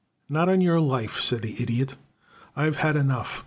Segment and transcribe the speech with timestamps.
[0.27, 1.95] "Not on your life," said the Idiot.
[2.55, 3.39] "I'd had enough.